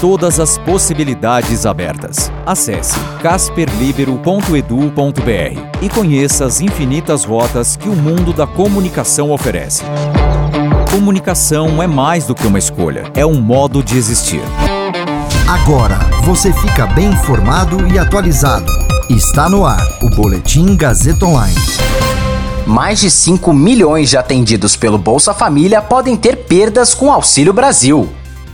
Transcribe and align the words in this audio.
Todas 0.00 0.40
as 0.40 0.56
possibilidades 0.56 1.66
abertas. 1.66 2.32
Acesse 2.46 2.98
casperlibero.edu.br 3.22 5.82
e 5.82 5.88
conheça 5.90 6.46
as 6.46 6.62
infinitas 6.62 7.24
rotas 7.24 7.76
que 7.76 7.86
o 7.86 7.94
mundo 7.94 8.32
da 8.32 8.46
comunicação 8.46 9.30
oferece. 9.30 9.84
Comunicação 10.90 11.82
é 11.82 11.86
mais 11.86 12.24
do 12.24 12.34
que 12.34 12.46
uma 12.46 12.58
escolha, 12.58 13.12
é 13.14 13.26
um 13.26 13.42
modo 13.42 13.82
de 13.82 13.98
existir. 13.98 14.40
Agora 15.46 15.98
você 16.24 16.50
fica 16.50 16.86
bem 16.86 17.10
informado 17.10 17.86
e 17.92 17.98
atualizado. 17.98 18.72
Está 19.10 19.50
no 19.50 19.66
ar 19.66 19.86
o 20.00 20.08
Boletim 20.16 20.76
Gazeta 20.76 21.26
Online. 21.26 21.54
Mais 22.66 23.00
de 23.00 23.10
5 23.10 23.52
milhões 23.52 24.08
de 24.08 24.16
atendidos 24.16 24.76
pelo 24.76 24.96
Bolsa 24.96 25.34
Família 25.34 25.82
podem 25.82 26.16
ter 26.16 26.36
perdas 26.36 26.94
com 26.94 27.12
Auxílio 27.12 27.52
Brasil. 27.52 28.08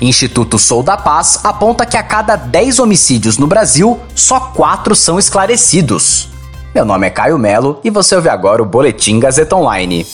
Instituto 0.00 0.58
Sou 0.58 0.82
da 0.82 0.96
Paz 0.96 1.40
aponta 1.44 1.84
que 1.84 1.96
a 1.96 2.02
cada 2.02 2.34
10 2.34 2.78
homicídios 2.78 3.36
no 3.36 3.46
Brasil, 3.46 4.00
só 4.14 4.40
4 4.40 4.94
são 4.96 5.18
esclarecidos. 5.18 6.28
Meu 6.74 6.84
nome 6.84 7.06
é 7.06 7.10
Caio 7.10 7.38
Melo 7.38 7.80
e 7.84 7.90
você 7.90 8.16
ouve 8.16 8.28
agora 8.28 8.62
o 8.62 8.66
Boletim 8.66 9.20
Gazeta 9.20 9.56
Online. 9.56 10.06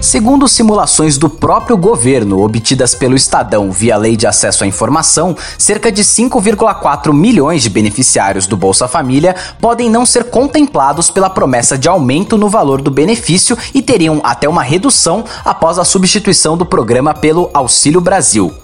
Segundo 0.00 0.46
simulações 0.46 1.18
do 1.18 1.28
próprio 1.28 1.76
governo 1.76 2.40
obtidas 2.40 2.94
pelo 2.94 3.16
Estadão 3.16 3.72
via 3.72 3.96
Lei 3.96 4.16
de 4.16 4.28
Acesso 4.28 4.62
à 4.62 4.66
Informação, 4.66 5.36
cerca 5.58 5.90
de 5.90 6.04
5,4 6.04 7.12
milhões 7.12 7.64
de 7.64 7.68
beneficiários 7.68 8.46
do 8.46 8.56
Bolsa 8.56 8.86
Família 8.86 9.34
podem 9.60 9.90
não 9.90 10.06
ser 10.06 10.24
contemplados 10.24 11.10
pela 11.10 11.28
promessa 11.28 11.76
de 11.76 11.88
aumento 11.88 12.38
no 12.38 12.48
valor 12.48 12.80
do 12.80 12.92
benefício 12.92 13.58
e 13.74 13.82
teriam 13.82 14.20
até 14.22 14.48
uma 14.48 14.62
redução 14.62 15.24
após 15.44 15.80
a 15.80 15.84
substituição 15.84 16.56
do 16.56 16.64
programa 16.64 17.12
pelo 17.12 17.50
Auxílio 17.52 18.00
Brasil. 18.00 18.54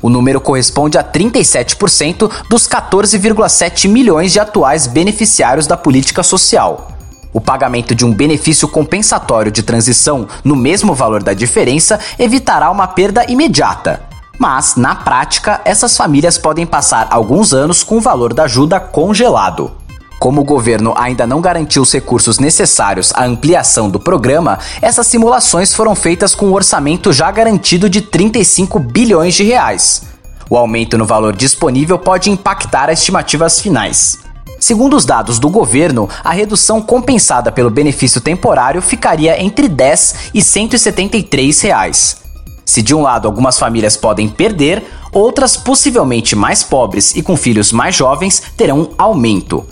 O 0.00 0.08
número 0.08 0.40
corresponde 0.40 0.96
a 0.96 1.02
37% 1.02 2.30
dos 2.48 2.68
14,7 2.68 3.88
milhões 3.88 4.32
de 4.32 4.38
atuais 4.38 4.86
beneficiários 4.86 5.66
da 5.66 5.76
política 5.76 6.22
social. 6.22 6.93
O 7.34 7.40
pagamento 7.40 7.96
de 7.96 8.04
um 8.04 8.14
benefício 8.14 8.68
compensatório 8.68 9.50
de 9.50 9.60
transição 9.60 10.28
no 10.44 10.54
mesmo 10.54 10.94
valor 10.94 11.20
da 11.20 11.34
diferença 11.34 11.98
evitará 12.16 12.70
uma 12.70 12.86
perda 12.86 13.28
imediata. 13.28 14.02
Mas, 14.38 14.76
na 14.76 14.94
prática, 14.94 15.60
essas 15.64 15.96
famílias 15.96 16.38
podem 16.38 16.64
passar 16.64 17.08
alguns 17.10 17.52
anos 17.52 17.82
com 17.82 17.96
o 17.96 18.00
valor 18.00 18.32
da 18.32 18.44
ajuda 18.44 18.78
congelado. 18.78 19.72
Como 20.20 20.42
o 20.42 20.44
governo 20.44 20.94
ainda 20.96 21.26
não 21.26 21.40
garantiu 21.40 21.82
os 21.82 21.92
recursos 21.92 22.38
necessários 22.38 23.12
à 23.14 23.24
ampliação 23.24 23.90
do 23.90 23.98
programa, 23.98 24.58
essas 24.80 25.08
simulações 25.08 25.74
foram 25.74 25.96
feitas 25.96 26.36
com 26.36 26.46
um 26.46 26.54
orçamento 26.54 27.12
já 27.12 27.32
garantido 27.32 27.90
de 27.90 28.00
35 28.00 28.78
bilhões 28.78 29.34
de 29.34 29.42
reais. 29.42 30.02
O 30.48 30.56
aumento 30.56 30.96
no 30.96 31.04
valor 31.04 31.34
disponível 31.34 31.98
pode 31.98 32.30
impactar 32.30 32.88
as 32.90 33.00
estimativas 33.00 33.58
finais. 33.58 34.23
Segundo 34.64 34.96
os 34.96 35.04
dados 35.04 35.38
do 35.38 35.50
governo, 35.50 36.08
a 36.24 36.32
redução 36.32 36.80
compensada 36.80 37.52
pelo 37.52 37.68
benefício 37.68 38.18
temporário 38.18 38.80
ficaria 38.80 39.38
entre 39.38 39.68
10 39.68 40.30
e 40.32 40.40
173 40.40 41.60
reais. 41.60 42.16
Se 42.64 42.80
de 42.80 42.94
um 42.94 43.02
lado 43.02 43.28
algumas 43.28 43.58
famílias 43.58 43.94
podem 43.94 44.26
perder, 44.26 44.82
outras 45.12 45.54
possivelmente 45.54 46.34
mais 46.34 46.62
pobres 46.62 47.14
e 47.14 47.20
com 47.20 47.36
filhos 47.36 47.72
mais 47.72 47.94
jovens 47.94 48.42
terão 48.56 48.80
um 48.80 48.90
aumento. 48.96 49.66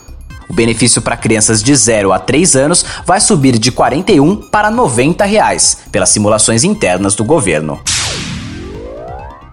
O 0.47 0.53
benefício 0.53 1.01
para 1.01 1.17
crianças 1.17 1.63
de 1.63 1.75
0 1.75 2.13
a 2.13 2.19
3 2.19 2.55
anos 2.55 2.85
vai 3.07 3.19
subir 3.19 3.59
de 3.59 3.73
41 3.73 4.37
para 4.37 4.71
90 4.71 5.25
reais, 5.25 5.79
pelas 5.91 6.11
simulações 6.11 6.65
internas 6.65 7.15
do 7.15 7.25
governo. 7.25 7.81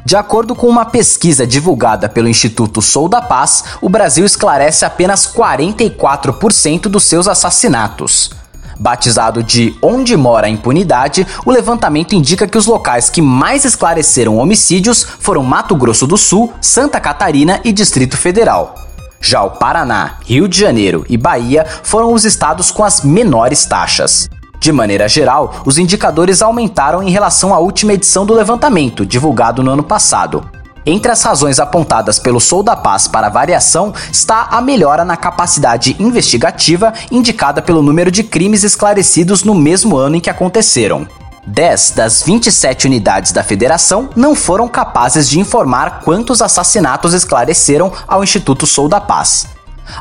De 0.09 0.15
acordo 0.15 0.55
com 0.55 0.65
uma 0.65 0.85
pesquisa 0.85 1.45
divulgada 1.45 2.09
pelo 2.09 2.27
Instituto 2.27 2.81
Sou 2.81 3.07
da 3.07 3.21
Paz, 3.21 3.63
o 3.79 3.87
Brasil 3.87 4.25
esclarece 4.25 4.83
apenas 4.83 5.31
44% 5.31 6.87
dos 6.87 7.03
seus 7.03 7.27
assassinatos. 7.27 8.31
Batizado 8.79 9.43
de 9.43 9.77
Onde 9.83 10.17
Mora 10.17 10.47
a 10.47 10.49
Impunidade, 10.49 11.27
o 11.45 11.51
levantamento 11.51 12.15
indica 12.15 12.47
que 12.47 12.57
os 12.57 12.65
locais 12.65 13.07
que 13.07 13.21
mais 13.21 13.65
esclareceram 13.65 14.39
homicídios 14.39 15.03
foram 15.03 15.43
Mato 15.43 15.75
Grosso 15.75 16.07
do 16.07 16.17
Sul, 16.17 16.51
Santa 16.59 16.99
Catarina 16.99 17.61
e 17.63 17.71
Distrito 17.71 18.17
Federal. 18.17 18.73
Já 19.21 19.43
o 19.43 19.51
Paraná, 19.51 20.17
Rio 20.25 20.47
de 20.47 20.57
Janeiro 20.57 21.05
e 21.07 21.17
Bahia 21.17 21.67
foram 21.83 22.13
os 22.13 22.25
estados 22.25 22.71
com 22.71 22.83
as 22.83 23.01
menores 23.01 23.63
taxas. 23.63 24.27
De 24.59 24.71
maneira 24.71 25.07
geral, 25.07 25.61
os 25.65 25.77
indicadores 25.77 26.41
aumentaram 26.41 27.01
em 27.01 27.09
relação 27.09 27.53
à 27.53 27.59
última 27.59 27.93
edição 27.93 28.25
do 28.25 28.33
levantamento, 28.33 29.05
divulgado 29.05 29.63
no 29.63 29.71
ano 29.71 29.83
passado. 29.83 30.43
Entre 30.85 31.11
as 31.11 31.21
razões 31.21 31.59
apontadas 31.59 32.19
pelo 32.19 32.39
Sou 32.39 32.63
da 32.63 32.75
Paz 32.75 33.07
para 33.07 33.27
a 33.27 33.29
variação 33.29 33.93
está 34.11 34.47
a 34.51 34.59
melhora 34.59 35.05
na 35.05 35.15
capacidade 35.15 35.95
investigativa 35.99 36.93
indicada 37.11 37.61
pelo 37.61 37.81
número 37.81 38.11
de 38.11 38.23
crimes 38.23 38.63
esclarecidos 38.63 39.43
no 39.43 39.53
mesmo 39.53 39.95
ano 39.95 40.15
em 40.15 40.19
que 40.19 40.29
aconteceram. 40.29 41.07
10 41.45 41.91
das 41.91 42.21
27 42.23 42.87
unidades 42.87 43.31
da 43.31 43.43
federação 43.43 44.09
não 44.15 44.35
foram 44.35 44.67
capazes 44.67 45.27
de 45.27 45.39
informar 45.39 46.01
quantos 46.03 46.41
assassinatos 46.41 47.13
esclareceram 47.13 47.91
ao 48.07 48.23
Instituto 48.23 48.67
Sou 48.67 48.87
da 48.87 48.99
Paz. 48.99 49.47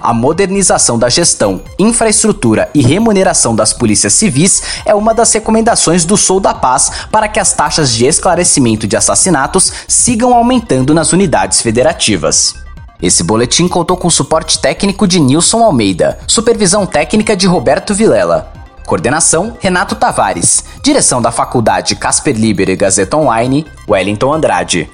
A 0.01 0.13
modernização 0.13 0.99
da 0.99 1.09
gestão, 1.09 1.61
infraestrutura 1.79 2.71
e 2.75 2.83
remuneração 2.83 3.55
das 3.55 3.73
polícias 3.73 4.13
civis 4.13 4.63
é 4.85 4.95
uma 4.95 5.15
das 5.15 5.33
recomendações 5.33 6.05
do 6.05 6.17
Sou 6.17 6.41
da 6.41 6.55
Paz 6.55 6.91
para 7.11 7.29
que 7.29 7.41
as 7.41 7.53
taxas 7.53 7.93
de 7.93 8.07
esclarecimento 8.07 8.87
de 8.87 8.97
assassinatos 8.97 9.73
sigam 9.87 10.35
aumentando 10.35 10.95
nas 10.95 11.13
unidades 11.13 11.61
federativas. 11.61 12.55
Esse 13.01 13.23
boletim 13.23 13.69
contou 13.69 13.97
com 13.97 14.11
suporte 14.11 14.59
técnico 14.59 15.07
de 15.07 15.21
Nilson 15.21 15.63
Almeida, 15.63 16.19
supervisão 16.27 16.85
técnica 16.85 17.37
de 17.37 17.47
Roberto 17.47 17.95
Vilela, 17.95 18.53
coordenação 18.85 19.57
Renato 19.61 19.95
Tavares, 19.95 20.65
direção 20.83 21.23
da 21.23 21.31
Faculdade 21.31 21.95
Casper 21.95 22.35
Liber 22.35 22.69
e 22.69 22.77
Gazeta 22.77 23.17
Online, 23.17 23.67
Wellington 23.89 24.35
Andrade. 24.35 24.91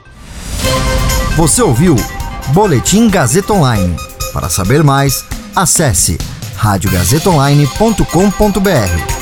Você 1.37 1.63
ouviu 1.63 1.97
Boletim 2.49 3.09
Gazeta 3.09 3.53
Online. 3.53 3.97
Para 4.35 4.51
saber 4.51 4.83
mais, 4.83 5.25
acesse 5.55 6.19
radiogazetaonline.com.br. 6.57 9.14